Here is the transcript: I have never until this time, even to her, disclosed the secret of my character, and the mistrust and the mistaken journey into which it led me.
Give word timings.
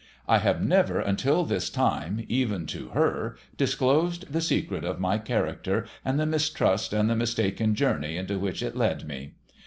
I 0.27 0.39
have 0.39 0.63
never 0.63 0.99
until 0.99 1.45
this 1.45 1.69
time, 1.69 2.25
even 2.27 2.65
to 2.65 2.87
her, 2.89 3.37
disclosed 3.55 4.33
the 4.33 4.41
secret 4.41 4.83
of 4.83 4.99
my 4.99 5.19
character, 5.19 5.85
and 6.03 6.19
the 6.19 6.25
mistrust 6.25 6.91
and 6.91 7.07
the 7.07 7.15
mistaken 7.15 7.75
journey 7.75 8.17
into 8.17 8.39
which 8.39 8.63
it 8.63 8.75
led 8.75 9.07
me. 9.07 9.33